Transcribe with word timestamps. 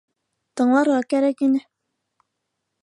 Тыңларға 0.61 0.95
кәрәк 1.13 1.45
ине. 1.49 1.63